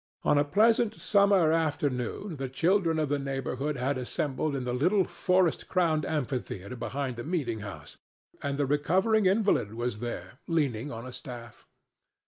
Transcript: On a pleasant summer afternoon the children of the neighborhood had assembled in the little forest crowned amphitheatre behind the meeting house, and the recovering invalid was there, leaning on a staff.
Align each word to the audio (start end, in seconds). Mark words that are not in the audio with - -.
On 0.23 0.35
a 0.39 0.43
pleasant 0.43 0.95
summer 0.95 1.51
afternoon 1.53 2.37
the 2.37 2.49
children 2.49 2.97
of 2.97 3.09
the 3.09 3.19
neighborhood 3.19 3.77
had 3.77 3.99
assembled 3.99 4.55
in 4.55 4.63
the 4.63 4.73
little 4.73 5.03
forest 5.03 5.67
crowned 5.67 6.07
amphitheatre 6.07 6.75
behind 6.75 7.17
the 7.17 7.23
meeting 7.23 7.59
house, 7.59 7.97
and 8.41 8.57
the 8.57 8.65
recovering 8.65 9.27
invalid 9.27 9.75
was 9.75 9.99
there, 9.99 10.39
leaning 10.47 10.91
on 10.91 11.05
a 11.05 11.13
staff. 11.13 11.67